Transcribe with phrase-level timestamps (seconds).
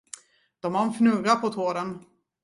[0.59, 2.05] De har en fnurra på tråden.